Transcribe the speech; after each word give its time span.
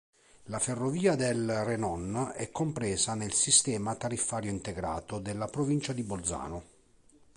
La 0.45 0.57
ferrovia 0.57 1.13
del 1.13 1.63
Renon 1.63 2.31
è 2.35 2.49
compresa 2.49 3.13
nel 3.13 3.33
sistema 3.33 3.93
tariffario 3.93 4.49
integrato 4.49 5.19
della 5.19 5.45
provincia 5.47 5.93
di 5.93 6.01
Bolzano. 6.01 6.63